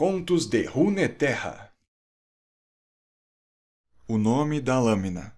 Contos 0.00 0.46
de 0.46 0.64
Runeterra 0.64 1.72
O 4.06 4.16
Nome 4.16 4.60
da 4.60 4.78
Lâmina 4.78 5.36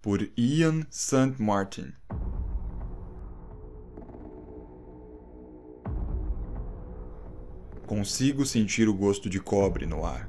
por 0.00 0.26
Ian 0.34 0.86
St. 0.90 1.34
Martin 1.38 1.92
Consigo 7.86 8.46
sentir 8.46 8.88
o 8.88 8.94
gosto 8.94 9.28
de 9.28 9.38
cobre 9.38 9.84
no 9.84 10.06
ar. 10.06 10.26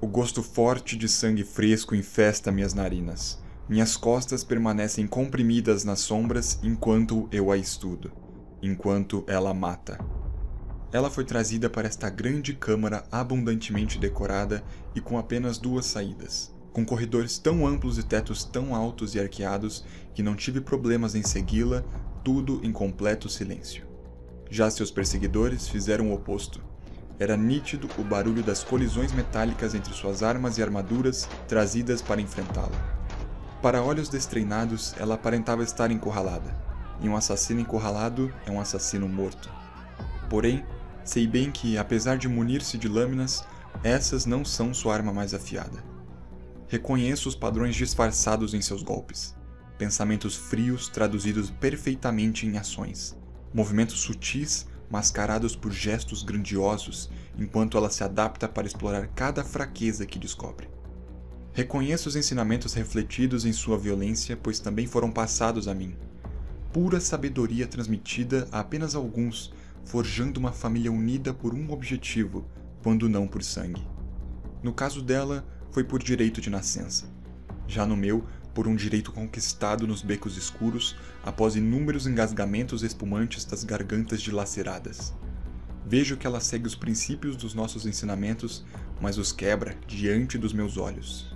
O 0.00 0.08
gosto 0.08 0.42
forte 0.42 0.96
de 0.96 1.08
sangue 1.08 1.44
fresco 1.44 1.94
infesta 1.94 2.50
minhas 2.50 2.74
narinas. 2.74 3.40
Minhas 3.68 3.96
costas 3.96 4.42
permanecem 4.42 5.06
comprimidas 5.06 5.84
nas 5.84 6.00
sombras 6.00 6.58
enquanto 6.60 7.28
eu 7.30 7.52
a 7.52 7.56
estudo, 7.56 8.10
enquanto 8.60 9.24
ela 9.28 9.54
mata. 9.54 10.21
Ela 10.92 11.08
foi 11.08 11.24
trazida 11.24 11.70
para 11.70 11.88
esta 11.88 12.10
grande 12.10 12.52
câmara 12.52 13.04
abundantemente 13.10 13.98
decorada 13.98 14.62
e 14.94 15.00
com 15.00 15.18
apenas 15.18 15.56
duas 15.56 15.86
saídas, 15.86 16.54
com 16.70 16.84
corredores 16.84 17.38
tão 17.38 17.66
amplos 17.66 17.96
e 17.96 18.02
tetos 18.02 18.44
tão 18.44 18.74
altos 18.74 19.14
e 19.14 19.20
arqueados 19.20 19.86
que 20.14 20.22
não 20.22 20.36
tive 20.36 20.60
problemas 20.60 21.14
em 21.14 21.22
segui-la, 21.22 21.82
tudo 22.22 22.60
em 22.62 22.70
completo 22.70 23.26
silêncio. 23.26 23.86
Já 24.50 24.70
seus 24.70 24.90
perseguidores 24.90 25.66
fizeram 25.66 26.10
o 26.10 26.14
oposto. 26.14 26.60
Era 27.18 27.38
nítido 27.38 27.88
o 27.96 28.02
barulho 28.04 28.42
das 28.42 28.62
colisões 28.62 29.12
metálicas 29.12 29.74
entre 29.74 29.94
suas 29.94 30.22
armas 30.22 30.58
e 30.58 30.62
armaduras 30.62 31.26
trazidas 31.48 32.02
para 32.02 32.20
enfrentá-la. 32.20 33.00
Para 33.62 33.82
olhos 33.82 34.10
destreinados, 34.10 34.94
ela 34.98 35.14
aparentava 35.14 35.62
estar 35.62 35.90
encurralada, 35.90 36.54
e 37.00 37.08
um 37.08 37.16
assassino 37.16 37.60
encurralado 37.60 38.32
é 38.44 38.50
um 38.50 38.60
assassino 38.60 39.08
morto. 39.08 39.50
Porém, 40.28 40.64
Sei 41.04 41.26
bem 41.26 41.50
que, 41.50 41.76
apesar 41.76 42.16
de 42.16 42.28
munir-se 42.28 42.78
de 42.78 42.88
lâminas, 42.88 43.44
essas 43.82 44.24
não 44.24 44.44
são 44.44 44.72
sua 44.72 44.94
arma 44.94 45.12
mais 45.12 45.34
afiada. 45.34 45.82
Reconheço 46.68 47.28
os 47.28 47.34
padrões 47.34 47.74
disfarçados 47.74 48.54
em 48.54 48.62
seus 48.62 48.82
golpes, 48.82 49.34
pensamentos 49.76 50.36
frios 50.36 50.88
traduzidos 50.88 51.50
perfeitamente 51.50 52.46
em 52.46 52.56
ações, 52.56 53.16
movimentos 53.52 54.00
sutis 54.00 54.66
mascarados 54.88 55.56
por 55.56 55.72
gestos 55.72 56.22
grandiosos, 56.22 57.10
enquanto 57.38 57.78
ela 57.78 57.88
se 57.90 58.04
adapta 58.04 58.46
para 58.46 58.66
explorar 58.66 59.08
cada 59.08 59.42
fraqueza 59.42 60.04
que 60.04 60.18
descobre. 60.18 60.68
Reconheço 61.54 62.08
os 62.10 62.16
ensinamentos 62.16 62.74
refletidos 62.74 63.44
em 63.44 63.52
sua 63.52 63.78
violência, 63.78 64.36
pois 64.36 64.60
também 64.60 64.86
foram 64.86 65.10
passados 65.10 65.66
a 65.66 65.74
mim. 65.74 65.96
Pura 66.72 67.00
sabedoria 67.00 67.66
transmitida 67.66 68.46
a 68.52 68.60
apenas 68.60 68.94
alguns 68.94 69.52
forjando 69.84 70.38
uma 70.38 70.52
família 70.52 70.90
unida 70.90 71.34
por 71.34 71.54
um 71.54 71.70
objetivo, 71.72 72.46
quando 72.82 73.08
não 73.08 73.26
por 73.26 73.42
sangue. 73.42 73.86
No 74.62 74.72
caso 74.72 75.02
dela, 75.02 75.44
foi 75.70 75.84
por 75.84 76.02
direito 76.02 76.40
de 76.40 76.50
nascença. 76.50 77.06
Já 77.66 77.86
no 77.86 77.96
meu, 77.96 78.24
por 78.54 78.68
um 78.68 78.76
direito 78.76 79.12
conquistado 79.12 79.86
nos 79.86 80.02
becos 80.02 80.36
escuros 80.36 80.94
após 81.24 81.56
inúmeros 81.56 82.06
engasgamentos 82.06 82.82
espumantes 82.82 83.44
das 83.44 83.64
gargantas 83.64 84.20
dilaceradas. 84.20 85.14
Vejo 85.86 86.16
que 86.16 86.26
ela 86.26 86.40
segue 86.40 86.66
os 86.66 86.74
princípios 86.74 87.36
dos 87.36 87.54
nossos 87.54 87.86
ensinamentos, 87.86 88.64
mas 89.00 89.18
os 89.18 89.32
quebra 89.32 89.76
diante 89.86 90.38
dos 90.38 90.52
meus 90.52 90.76
olhos. 90.76 91.34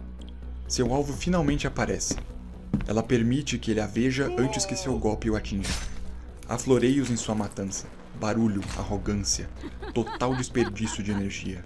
Seu 0.68 0.92
alvo 0.94 1.12
finalmente 1.12 1.66
aparece. 1.66 2.16
Ela 2.86 3.02
permite 3.02 3.58
que 3.58 3.70
ele 3.70 3.80
a 3.80 3.86
veja 3.86 4.32
antes 4.38 4.64
que 4.64 4.76
seu 4.76 4.98
golpe 4.98 5.30
o 5.30 5.36
atinja. 5.36 5.72
Há 6.48 6.56
floreios 6.58 7.10
em 7.10 7.16
sua 7.16 7.34
matança, 7.34 7.86
barulho, 8.16 8.62
arrogância, 8.76 9.48
total 9.94 10.34
desperdício 10.34 11.02
de 11.02 11.10
energia. 11.10 11.64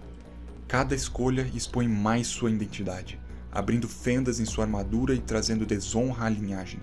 Cada 0.66 0.94
escolha 0.94 1.50
expõe 1.54 1.88
mais 1.88 2.26
sua 2.26 2.50
identidade, 2.50 3.20
abrindo 3.50 3.88
fendas 3.88 4.38
em 4.38 4.44
sua 4.44 4.64
armadura 4.64 5.14
e 5.14 5.20
trazendo 5.20 5.66
desonra 5.66 6.26
à 6.26 6.28
linhagem. 6.28 6.80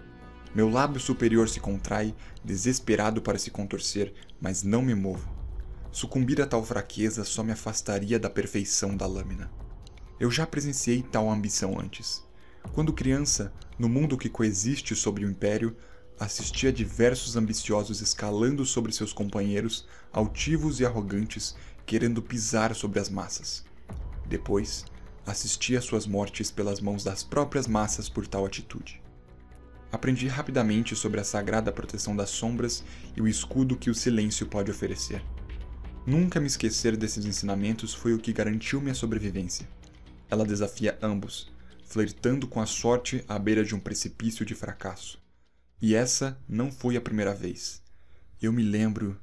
Meu 0.54 0.70
lábio 0.70 1.00
superior 1.00 1.48
se 1.48 1.60
contrai, 1.60 2.16
desesperado 2.44 3.22
para 3.22 3.38
se 3.38 3.52
contorcer, 3.52 4.14
mas 4.42 4.64
não 4.64 4.82
me 4.82 4.96
movo. 4.96 5.30
Sucumbir 5.92 6.42
a 6.42 6.46
tal 6.46 6.64
fraqueza 6.64 7.24
só 7.24 7.44
me 7.44 7.52
afastaria 7.52 8.20
da 8.20 8.30
perfeição 8.30 8.96
da 8.96 9.06
lâmina. 9.06 9.52
Eu 10.20 10.32
já 10.32 10.46
presenciei 10.48 11.04
tal 11.04 11.30
ambição 11.30 11.80
antes. 11.80 12.26
Quando 12.74 12.94
criança, 12.94 13.54
no 13.78 13.88
mundo 13.88 14.18
que 14.18 14.30
coexiste 14.30 14.96
sobre 14.96 15.26
o 15.26 15.30
Império, 15.30 15.76
assistia 16.20 16.72
diversos 16.72 17.36
ambiciosos 17.36 18.02
escalando 18.02 18.66
sobre 18.66 18.92
seus 18.92 19.14
companheiros, 19.14 19.88
altivos 20.12 20.80
e 20.80 20.86
arrogantes, 20.86 21.56
querendo 21.86 22.22
pisar 22.22 22.76
sobre 22.76 23.00
as 23.00 23.10
massas. 23.10 23.64
Depois, 24.26 24.86
assistia 25.26 25.80
suas 25.82 26.08
mortes 26.08 26.52
pelas 26.52 26.82
mãos 26.82 27.04
das 27.04 27.24
próprias 27.24 27.68
massas 27.68 28.10
por 28.10 28.28
tal 28.28 28.46
atitude. 28.46 29.02
Aprendi 29.92 30.28
rapidamente 30.28 30.96
sobre 30.96 31.20
a 31.20 31.24
sagrada 31.24 31.72
proteção 31.72 32.16
das 32.16 32.30
sombras 32.30 32.84
e 33.16 33.22
o 33.22 33.28
escudo 33.28 33.78
que 33.78 33.90
o 33.90 33.96
silêncio 33.96 34.46
pode 34.46 34.70
oferecer. 34.70 35.24
Nunca 36.06 36.40
me 36.40 36.48
esquecer 36.48 36.98
desses 36.98 37.26
ensinamentos 37.26 37.94
foi 37.94 38.14
o 38.14 38.20
que 38.20 38.34
garantiu 38.34 38.82
minha 38.82 38.96
sobrevivência. 38.96 39.68
Ela 40.30 40.46
desafia 40.46 40.98
ambos, 41.02 41.52
flertando 41.86 42.48
com 42.48 42.60
a 42.60 42.66
sorte 42.66 43.24
à 43.28 43.40
beira 43.40 43.64
de 43.64 43.76
um 43.76 43.80
precipício 43.80 44.46
de 44.46 44.56
fracasso. 44.56 45.27
E 45.80 45.94
essa 45.94 46.36
não 46.50 46.72
foi 46.72 46.98
a 46.98 47.02
primeira 47.02 47.36
vez. 47.36 47.84
Eu 48.42 48.52
me 48.52 48.64
lembro. 48.64 49.16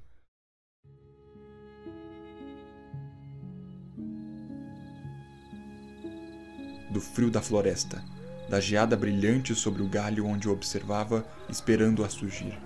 Do 6.93 7.00
frio 7.00 7.28
da 7.28 7.43
floresta, 7.43 8.04
da 8.48 8.60
geada 8.60 8.97
brilhante 8.97 9.53
sobre 9.53 9.82
o 9.82 9.88
galho 9.88 10.26
onde 10.26 10.47
eu 10.47 10.53
observava, 10.53 11.26
esperando-a 11.48 12.09
surgir. 12.09 12.56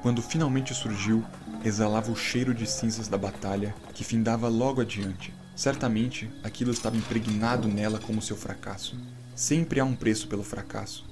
Quando 0.00 0.22
finalmente 0.22 0.72
surgiu, 0.72 1.24
exalava 1.64 2.12
o 2.12 2.16
cheiro 2.16 2.54
de 2.54 2.64
cinzas 2.64 3.08
da 3.08 3.18
batalha 3.18 3.74
que 3.92 4.04
findava 4.04 4.46
logo 4.46 4.80
adiante. 4.80 5.34
Certamente 5.56 6.30
aquilo 6.44 6.70
estava 6.70 6.96
impregnado 6.96 7.66
nela 7.66 7.98
como 7.98 8.22
seu 8.22 8.36
fracasso. 8.36 8.96
Sempre 9.34 9.80
há 9.80 9.84
um 9.84 9.96
preço 9.96 10.28
pelo 10.28 10.44
fracasso. 10.44 11.04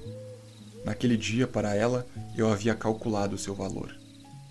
Naquele 0.85 1.17
dia, 1.17 1.47
para 1.47 1.75
ela, 1.75 2.07
eu 2.37 2.51
havia 2.51 2.75
calculado 2.75 3.39
seu 3.39 3.55
valor. 3.55 3.95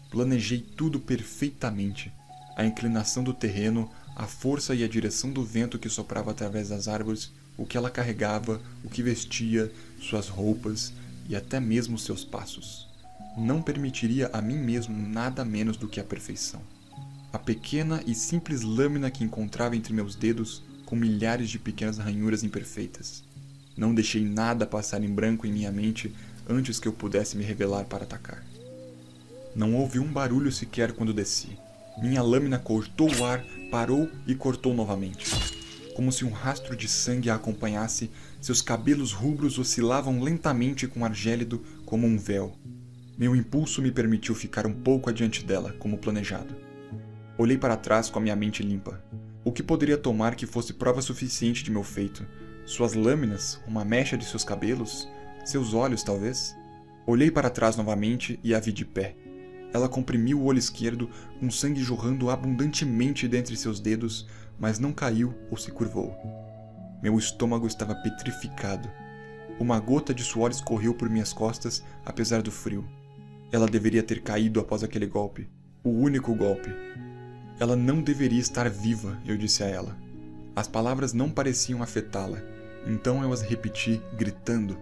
Planejei 0.09 0.59
tudo 0.59 0.99
perfeitamente: 0.99 2.11
a 2.55 2.65
inclinação 2.65 3.23
do 3.23 3.33
terreno, 3.33 3.89
a 4.15 4.27
força 4.27 4.73
e 4.73 4.83
a 4.83 4.87
direção 4.87 5.31
do 5.31 5.43
vento 5.43 5.79
que 5.79 5.89
soprava 5.89 6.31
através 6.31 6.69
das 6.69 6.87
árvores, 6.87 7.31
o 7.57 7.65
que 7.65 7.77
ela 7.77 7.89
carregava, 7.89 8.61
o 8.83 8.89
que 8.89 9.03
vestia, 9.03 9.71
suas 9.99 10.27
roupas 10.27 10.93
e 11.29 11.35
até 11.35 11.59
mesmo 11.59 11.97
seus 11.97 12.23
passos. 12.23 12.87
Não 13.37 13.61
permitiria 13.61 14.29
a 14.33 14.41
mim 14.41 14.57
mesmo 14.57 14.95
nada 14.95 15.45
menos 15.45 15.77
do 15.77 15.87
que 15.87 15.99
a 15.99 16.03
perfeição. 16.03 16.61
A 17.31 17.39
pequena 17.39 18.03
e 18.05 18.13
simples 18.13 18.61
lâmina 18.61 19.09
que 19.09 19.23
encontrava 19.23 19.75
entre 19.75 19.93
meus 19.93 20.15
dedos, 20.15 20.61
com 20.85 20.95
milhares 20.97 21.49
de 21.49 21.57
pequenas 21.57 21.97
ranhuras 21.97 22.43
imperfeitas. 22.43 23.23
Não 23.77 23.93
deixei 23.93 24.23
nada 24.23 24.65
passar 24.65 25.03
em 25.03 25.09
branco 25.09 25.47
em 25.47 25.51
minha 25.51 25.71
mente 25.71 26.13
antes 26.47 26.79
que 26.79 26.87
eu 26.87 26.93
pudesse 26.93 27.37
me 27.37 27.43
revelar 27.43 27.85
para 27.85 28.03
atacar. 28.03 28.43
Não 29.55 29.75
houve 29.75 29.99
um 29.99 30.11
barulho 30.11 30.51
sequer 30.51 30.91
quando 30.93 31.13
desci. 31.13 31.57
Minha 32.01 32.21
lâmina 32.21 32.57
cortou 32.57 33.13
o 33.13 33.25
ar, 33.25 33.43
parou 33.69 34.09
e 34.25 34.33
cortou 34.33 34.73
novamente. 34.73 35.29
Como 35.95 36.11
se 36.11 36.23
um 36.23 36.31
rastro 36.31 36.75
de 36.75 36.87
sangue 36.87 37.29
a 37.29 37.35
acompanhasse, 37.35 38.09
seus 38.39 38.61
cabelos 38.61 39.11
rubros 39.11 39.59
oscilavam 39.59 40.21
lentamente 40.21 40.87
com 40.87 41.03
ar 41.03 41.13
gélido 41.13 41.61
como 41.85 42.07
um 42.07 42.17
véu. 42.17 42.55
Meu 43.17 43.35
impulso 43.35 43.81
me 43.81 43.91
permitiu 43.91 44.33
ficar 44.33 44.65
um 44.65 44.73
pouco 44.73 45.09
adiante 45.09 45.45
dela, 45.45 45.75
como 45.79 45.97
planejado. 45.97 46.55
Olhei 47.37 47.57
para 47.57 47.77
trás 47.77 48.09
com 48.09 48.19
a 48.19 48.21
minha 48.21 48.35
mente 48.35 48.63
limpa. 48.63 49.03
O 49.43 49.51
que 49.51 49.61
poderia 49.61 49.97
tomar 49.97 50.35
que 50.35 50.45
fosse 50.45 50.73
prova 50.73 51.01
suficiente 51.01 51.63
de 51.63 51.71
meu 51.71 51.83
feito, 51.83 52.25
suas 52.65 52.93
lâminas, 52.93 53.61
uma 53.67 53.83
mecha 53.83 54.17
de 54.17 54.25
seus 54.25 54.43
cabelos, 54.43 55.07
seus 55.43 55.73
olhos 55.73 56.03
talvez. 56.03 56.55
Olhei 57.05 57.31
para 57.31 57.49
trás 57.49 57.75
novamente 57.75 58.39
e 58.43 58.53
a 58.53 58.59
vi 58.59 58.71
de 58.71 58.85
pé. 58.85 59.15
Ela 59.73 59.89
comprimiu 59.89 60.39
o 60.39 60.45
olho 60.45 60.59
esquerdo, 60.59 61.09
com 61.39 61.49
sangue 61.49 61.81
jorrando 61.81 62.29
abundantemente 62.29 63.27
dentre 63.27 63.55
seus 63.55 63.79
dedos, 63.79 64.27
mas 64.59 64.79
não 64.79 64.91
caiu 64.91 65.33
ou 65.49 65.57
se 65.57 65.71
curvou. 65.71 66.15
Meu 67.01 67.17
estômago 67.17 67.65
estava 67.65 67.95
petrificado. 67.95 68.89
Uma 69.59 69.79
gota 69.79 70.13
de 70.13 70.23
suor 70.23 70.51
escorreu 70.51 70.93
por 70.93 71.09
minhas 71.09 71.33
costas, 71.33 71.83
apesar 72.05 72.41
do 72.41 72.51
frio. 72.51 72.87
Ela 73.51 73.67
deveria 73.67 74.03
ter 74.03 74.21
caído 74.21 74.59
após 74.59 74.83
aquele 74.83 75.07
golpe. 75.07 75.49
O 75.83 75.89
único 75.89 76.35
golpe. 76.35 76.69
Ela 77.59 77.75
não 77.75 78.01
deveria 78.01 78.39
estar 78.39 78.69
viva, 78.69 79.19
eu 79.25 79.37
disse 79.37 79.63
a 79.63 79.67
ela. 79.67 79.97
As 80.55 80.67
palavras 80.67 81.13
não 81.13 81.29
pareciam 81.29 81.81
afetá-la, 81.81 82.41
então 82.85 83.23
eu 83.23 83.31
as 83.31 83.41
repeti, 83.41 84.01
gritando. 84.17 84.77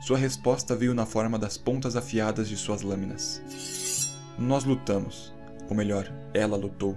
Sua 0.00 0.18
resposta 0.18 0.76
veio 0.76 0.94
na 0.94 1.06
forma 1.06 1.38
das 1.38 1.56
pontas 1.56 1.96
afiadas 1.96 2.48
de 2.48 2.56
suas 2.56 2.82
lâminas. 2.82 3.42
Nós 4.38 4.64
lutamos, 4.64 5.34
ou 5.68 5.76
melhor, 5.76 6.12
ela 6.34 6.56
lutou. 6.56 6.96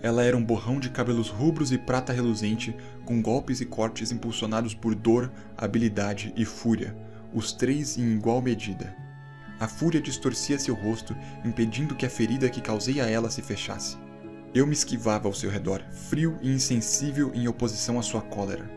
Ela 0.00 0.22
era 0.22 0.36
um 0.36 0.44
borrão 0.44 0.78
de 0.78 0.90
cabelos 0.90 1.28
rubros 1.28 1.72
e 1.72 1.78
prata 1.78 2.12
reluzente, 2.12 2.74
com 3.04 3.20
golpes 3.20 3.60
e 3.60 3.66
cortes 3.66 4.12
impulsionados 4.12 4.72
por 4.72 4.94
dor, 4.94 5.30
habilidade 5.56 6.32
e 6.36 6.44
fúria, 6.44 6.96
os 7.34 7.52
três 7.52 7.98
em 7.98 8.14
igual 8.14 8.40
medida. 8.40 8.96
A 9.58 9.66
fúria 9.66 10.00
distorcia 10.00 10.58
seu 10.58 10.74
rosto, 10.74 11.16
impedindo 11.44 11.96
que 11.96 12.06
a 12.06 12.10
ferida 12.10 12.48
que 12.48 12.60
causei 12.60 13.00
a 13.00 13.06
ela 13.06 13.28
se 13.28 13.42
fechasse. 13.42 13.96
Eu 14.58 14.66
me 14.66 14.72
esquivava 14.72 15.28
ao 15.28 15.32
seu 15.32 15.48
redor, 15.48 15.84
frio 16.10 16.36
e 16.42 16.50
insensível 16.50 17.30
em 17.32 17.46
oposição 17.46 17.96
à 17.96 18.02
sua 18.02 18.20
cólera. 18.20 18.68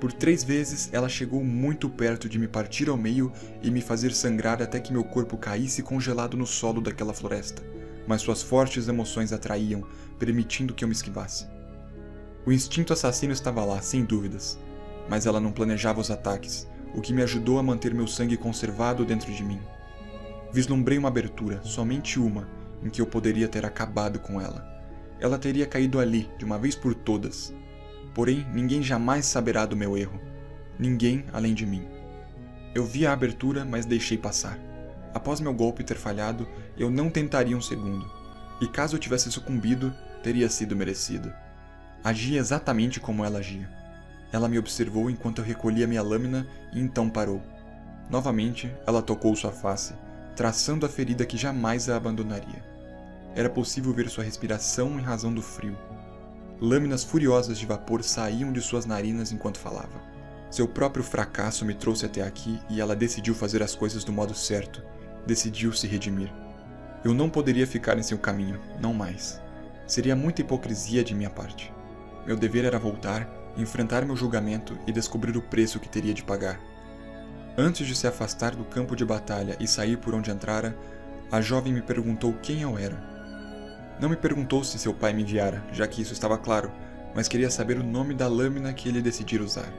Por 0.00 0.10
três 0.10 0.42
vezes 0.42 0.88
ela 0.90 1.06
chegou 1.06 1.44
muito 1.44 1.86
perto 1.90 2.30
de 2.30 2.38
me 2.38 2.48
partir 2.48 2.88
ao 2.88 2.96
meio 2.96 3.30
e 3.62 3.70
me 3.70 3.82
fazer 3.82 4.14
sangrar 4.14 4.62
até 4.62 4.80
que 4.80 4.90
meu 4.90 5.04
corpo 5.04 5.36
caísse 5.36 5.82
congelado 5.82 6.34
no 6.34 6.46
solo 6.46 6.80
daquela 6.80 7.12
floresta, 7.12 7.62
mas 8.06 8.22
suas 8.22 8.42
fortes 8.42 8.88
emoções 8.88 9.34
atraíam, 9.34 9.86
permitindo 10.18 10.72
que 10.72 10.82
eu 10.82 10.88
me 10.88 10.94
esquivasse. 10.94 11.46
O 12.46 12.50
instinto 12.50 12.94
assassino 12.94 13.34
estava 13.34 13.66
lá, 13.66 13.82
sem 13.82 14.06
dúvidas, 14.06 14.58
mas 15.10 15.26
ela 15.26 15.38
não 15.38 15.52
planejava 15.52 16.00
os 16.00 16.10
ataques, 16.10 16.66
o 16.94 17.02
que 17.02 17.12
me 17.12 17.22
ajudou 17.22 17.58
a 17.58 17.62
manter 17.62 17.92
meu 17.92 18.06
sangue 18.06 18.38
conservado 18.38 19.04
dentro 19.04 19.30
de 19.30 19.44
mim. 19.44 19.60
Vislumbrei 20.54 20.96
uma 20.96 21.08
abertura, 21.08 21.62
somente 21.62 22.18
uma, 22.18 22.48
em 22.82 22.88
que 22.88 23.02
eu 23.02 23.06
poderia 23.06 23.46
ter 23.46 23.66
acabado 23.66 24.18
com 24.18 24.40
ela. 24.40 24.71
Ela 25.22 25.38
teria 25.38 25.66
caído 25.68 26.00
ali, 26.00 26.28
de 26.36 26.44
uma 26.44 26.58
vez 26.58 26.74
por 26.74 26.96
todas. 26.96 27.54
Porém, 28.12 28.44
ninguém 28.52 28.82
jamais 28.82 29.24
saberá 29.24 29.64
do 29.64 29.76
meu 29.76 29.96
erro. 29.96 30.20
Ninguém 30.76 31.24
além 31.32 31.54
de 31.54 31.64
mim. 31.64 31.86
Eu 32.74 32.84
vi 32.84 33.06
a 33.06 33.12
abertura, 33.12 33.64
mas 33.64 33.86
deixei 33.86 34.18
passar. 34.18 34.58
Após 35.14 35.38
meu 35.38 35.54
golpe 35.54 35.84
ter 35.84 35.96
falhado, 35.96 36.48
eu 36.76 36.90
não 36.90 37.08
tentaria 37.08 37.56
um 37.56 37.60
segundo. 37.60 38.04
E 38.60 38.66
caso 38.66 38.96
eu 38.96 38.98
tivesse 38.98 39.30
sucumbido, 39.30 39.94
teria 40.24 40.48
sido 40.48 40.74
merecido. 40.74 41.32
Agi 42.02 42.36
exatamente 42.36 42.98
como 42.98 43.24
ela 43.24 43.38
agia. 43.38 43.70
Ela 44.32 44.48
me 44.48 44.58
observou 44.58 45.08
enquanto 45.08 45.38
eu 45.38 45.44
recolhia 45.44 45.86
minha 45.86 46.02
lâmina 46.02 46.48
e 46.72 46.80
então 46.80 47.08
parou. 47.08 47.40
Novamente, 48.10 48.74
ela 48.88 49.00
tocou 49.00 49.36
sua 49.36 49.52
face, 49.52 49.94
traçando 50.34 50.84
a 50.84 50.88
ferida 50.88 51.24
que 51.24 51.36
jamais 51.36 51.88
a 51.88 51.96
abandonaria. 51.96 52.71
Era 53.34 53.48
possível 53.48 53.92
ver 53.92 54.08
sua 54.08 54.24
respiração 54.24 54.98
em 54.98 55.02
razão 55.02 55.32
do 55.32 55.42
frio. 55.42 55.76
Lâminas 56.60 57.02
furiosas 57.02 57.58
de 57.58 57.66
vapor 57.66 58.02
saíam 58.02 58.52
de 58.52 58.60
suas 58.60 58.86
narinas 58.86 59.32
enquanto 59.32 59.58
falava. 59.58 60.00
Seu 60.50 60.68
próprio 60.68 61.02
fracasso 61.02 61.64
me 61.64 61.74
trouxe 61.74 62.04
até 62.04 62.22
aqui 62.22 62.60
e 62.68 62.80
ela 62.80 62.94
decidiu 62.94 63.34
fazer 63.34 63.62
as 63.62 63.74
coisas 63.74 64.04
do 64.04 64.12
modo 64.12 64.34
certo. 64.34 64.82
Decidiu 65.26 65.72
se 65.72 65.86
redimir. 65.86 66.30
Eu 67.02 67.14
não 67.14 67.30
poderia 67.30 67.66
ficar 67.66 67.98
em 67.98 68.02
seu 68.02 68.18
caminho, 68.18 68.60
não 68.78 68.92
mais. 68.92 69.40
Seria 69.86 70.14
muita 70.14 70.42
hipocrisia 70.42 71.02
de 71.02 71.14
minha 71.14 71.30
parte. 71.30 71.72
Meu 72.26 72.36
dever 72.36 72.64
era 72.64 72.78
voltar, 72.78 73.28
enfrentar 73.56 74.04
meu 74.04 74.14
julgamento 74.14 74.78
e 74.86 74.92
descobrir 74.92 75.36
o 75.36 75.42
preço 75.42 75.80
que 75.80 75.88
teria 75.88 76.14
de 76.14 76.22
pagar. 76.22 76.60
Antes 77.56 77.86
de 77.86 77.94
se 77.94 78.06
afastar 78.06 78.54
do 78.54 78.64
campo 78.64 78.94
de 78.94 79.04
batalha 79.04 79.56
e 79.58 79.66
sair 79.66 79.96
por 79.96 80.14
onde 80.14 80.30
entrara, 80.30 80.76
a 81.30 81.40
jovem 81.40 81.72
me 81.72 81.82
perguntou 81.82 82.34
quem 82.42 82.62
eu 82.62 82.78
era. 82.78 83.11
Não 84.00 84.08
me 84.08 84.16
perguntou 84.16 84.64
se 84.64 84.78
seu 84.78 84.92
pai 84.92 85.12
me 85.12 85.22
enviara, 85.22 85.62
já 85.72 85.86
que 85.86 86.02
isso 86.02 86.12
estava 86.12 86.38
claro, 86.38 86.72
mas 87.14 87.28
queria 87.28 87.50
saber 87.50 87.78
o 87.78 87.84
nome 87.84 88.14
da 88.14 88.26
lâmina 88.26 88.72
que 88.72 88.88
ele 88.88 89.02
decidira 89.02 89.44
usar. 89.44 89.72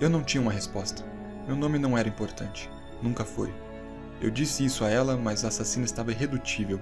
Eu 0.00 0.08
não 0.08 0.22
tinha 0.22 0.40
uma 0.40 0.52
resposta. 0.52 1.04
Meu 1.46 1.56
nome 1.56 1.78
não 1.78 1.96
era 1.96 2.08
importante. 2.08 2.70
Nunca 3.02 3.24
foi. 3.24 3.52
Eu 4.20 4.30
disse 4.30 4.64
isso 4.64 4.84
a 4.84 4.90
ela, 4.90 5.16
mas 5.16 5.44
a 5.44 5.48
assassina 5.48 5.84
estava 5.84 6.10
irredutível. 6.10 6.80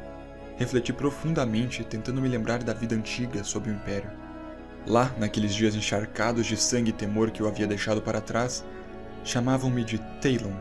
Refleti 0.56 0.92
profundamente, 0.92 1.84
tentando 1.84 2.20
me 2.20 2.28
lembrar 2.28 2.62
da 2.62 2.72
vida 2.72 2.94
antiga 2.94 3.44
sob 3.44 3.70
o 3.70 3.72
Império. 3.72 4.10
Lá, 4.86 5.14
naqueles 5.18 5.54
dias 5.54 5.74
encharcados 5.74 6.46
de 6.46 6.56
sangue 6.56 6.90
e 6.90 6.92
temor 6.92 7.30
que 7.30 7.40
eu 7.40 7.48
havia 7.48 7.66
deixado 7.66 8.02
para 8.02 8.20
trás, 8.20 8.64
chamavam-me 9.22 9.84
de 9.84 9.98
Talon. 10.20 10.54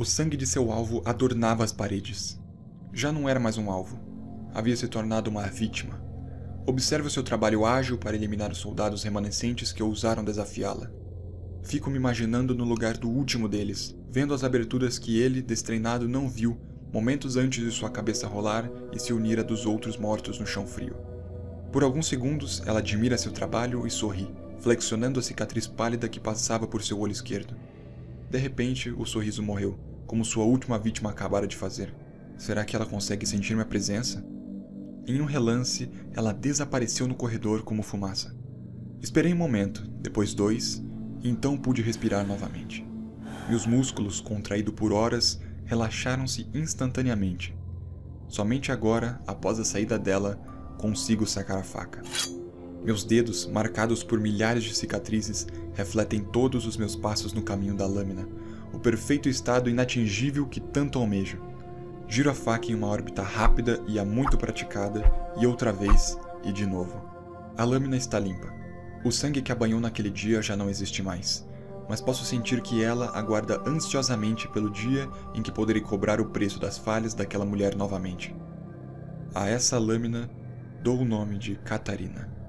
O 0.00 0.04
sangue 0.06 0.34
de 0.34 0.46
seu 0.46 0.72
alvo 0.72 1.02
adornava 1.04 1.62
as 1.62 1.72
paredes. 1.72 2.40
Já 2.90 3.12
não 3.12 3.28
era 3.28 3.38
mais 3.38 3.58
um 3.58 3.70
alvo. 3.70 4.00
Havia 4.54 4.74
se 4.74 4.88
tornado 4.88 5.28
uma 5.28 5.42
vítima. 5.42 6.02
Observe 6.66 7.08
o 7.08 7.10
seu 7.10 7.22
trabalho 7.22 7.66
ágil 7.66 7.98
para 7.98 8.16
eliminar 8.16 8.50
os 8.50 8.56
soldados 8.56 9.02
remanescentes 9.02 9.72
que 9.72 9.82
ousaram 9.82 10.24
desafiá-la. 10.24 10.90
Fico 11.62 11.90
me 11.90 11.98
imaginando 11.98 12.54
no 12.54 12.64
lugar 12.64 12.96
do 12.96 13.10
último 13.10 13.46
deles, 13.46 13.94
vendo 14.10 14.32
as 14.32 14.42
aberturas 14.42 14.98
que 14.98 15.20
ele, 15.20 15.42
destreinado, 15.42 16.08
não 16.08 16.30
viu 16.30 16.58
momentos 16.90 17.36
antes 17.36 17.62
de 17.62 17.70
sua 17.70 17.90
cabeça 17.90 18.26
rolar 18.26 18.70
e 18.94 18.98
se 18.98 19.12
unir 19.12 19.38
a 19.38 19.42
dos 19.42 19.66
outros 19.66 19.98
mortos 19.98 20.38
no 20.38 20.46
chão 20.46 20.66
frio. 20.66 20.96
Por 21.70 21.84
alguns 21.84 22.08
segundos, 22.08 22.62
ela 22.64 22.78
admira 22.78 23.18
seu 23.18 23.32
trabalho 23.32 23.86
e 23.86 23.90
sorri, 23.90 24.30
flexionando 24.60 25.20
a 25.20 25.22
cicatriz 25.22 25.66
pálida 25.66 26.08
que 26.08 26.18
passava 26.18 26.66
por 26.66 26.82
seu 26.82 26.98
olho 26.98 27.12
esquerdo. 27.12 27.54
De 28.30 28.38
repente, 28.38 28.90
o 28.90 29.04
sorriso 29.04 29.42
morreu, 29.42 29.89
como 30.10 30.24
sua 30.24 30.42
última 30.42 30.76
vítima 30.76 31.10
acabara 31.10 31.46
de 31.46 31.54
fazer. 31.54 31.94
Será 32.36 32.64
que 32.64 32.74
ela 32.74 32.84
consegue 32.84 33.24
sentir 33.24 33.54
minha 33.54 33.64
presença? 33.64 34.24
Em 35.06 35.20
um 35.20 35.24
relance, 35.24 35.88
ela 36.12 36.32
desapareceu 36.32 37.06
no 37.06 37.14
corredor 37.14 37.62
como 37.62 37.80
fumaça. 37.80 38.34
Esperei 39.00 39.32
um 39.32 39.36
momento, 39.36 39.88
depois 40.00 40.34
dois, 40.34 40.82
e 41.22 41.30
então 41.30 41.56
pude 41.56 41.80
respirar 41.80 42.26
novamente. 42.26 42.84
Meus 43.48 43.66
músculos, 43.66 44.20
contraídos 44.20 44.74
por 44.74 44.92
horas, 44.92 45.40
relaxaram-se 45.64 46.50
instantaneamente. 46.52 47.56
Somente 48.26 48.72
agora, 48.72 49.20
após 49.28 49.60
a 49.60 49.64
saída 49.64 49.96
dela, 49.96 50.42
consigo 50.76 51.24
sacar 51.24 51.58
a 51.58 51.62
faca. 51.62 52.02
Meus 52.82 53.04
dedos, 53.04 53.46
marcados 53.46 54.02
por 54.02 54.18
milhares 54.18 54.64
de 54.64 54.74
cicatrizes, 54.74 55.46
refletem 55.72 56.20
todos 56.20 56.66
os 56.66 56.76
meus 56.76 56.96
passos 56.96 57.32
no 57.32 57.42
caminho 57.42 57.76
da 57.76 57.86
lâmina, 57.86 58.26
o 58.72 58.78
perfeito 58.78 59.28
estado 59.28 59.68
inatingível 59.68 60.46
que 60.46 60.60
tanto 60.60 60.98
almejo. 60.98 61.40
Giro 62.08 62.30
a 62.30 62.34
faca 62.34 62.70
em 62.70 62.74
uma 62.74 62.88
órbita 62.88 63.22
rápida 63.22 63.82
e 63.86 63.98
há 63.98 64.04
muito 64.04 64.36
praticada, 64.36 65.04
e 65.38 65.46
outra 65.46 65.72
vez, 65.72 66.18
e 66.44 66.52
de 66.52 66.66
novo. 66.66 67.00
A 67.56 67.64
lâmina 67.64 67.96
está 67.96 68.18
limpa. 68.18 68.52
O 69.04 69.10
sangue 69.10 69.42
que 69.42 69.52
a 69.52 69.54
banhou 69.54 69.80
naquele 69.80 70.10
dia 70.10 70.42
já 70.42 70.56
não 70.56 70.68
existe 70.68 71.02
mais, 71.02 71.46
mas 71.88 72.00
posso 72.00 72.24
sentir 72.24 72.60
que 72.60 72.82
ela 72.82 73.16
aguarda 73.16 73.62
ansiosamente 73.66 74.48
pelo 74.48 74.70
dia 74.70 75.08
em 75.34 75.42
que 75.42 75.52
poderei 75.52 75.82
cobrar 75.82 76.20
o 76.20 76.30
preço 76.30 76.58
das 76.60 76.78
falhas 76.78 77.14
daquela 77.14 77.44
mulher 77.44 77.74
novamente. 77.74 78.34
A 79.34 79.48
essa 79.48 79.78
lâmina 79.78 80.28
dou 80.82 80.98
o 80.98 81.04
nome 81.04 81.38
de 81.38 81.56
Catarina. 81.56 82.39